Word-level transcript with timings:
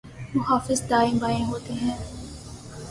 محافظ 0.35 0.81
دائیں 0.89 1.19
بائیں 1.19 1.45
ہوتے 1.45 1.73
ہیں۔ 1.73 1.95